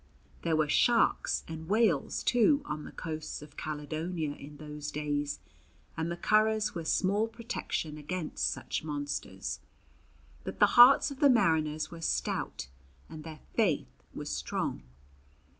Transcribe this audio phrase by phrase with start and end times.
[0.41, 5.39] There were sharks, and whales too, on the coasts of Caledonia in those days,
[5.95, 9.59] and the curraghs were small protection against such monsters;
[10.43, 12.67] but the hearts of the mariners were stout
[13.09, 14.81] and their faith was strong.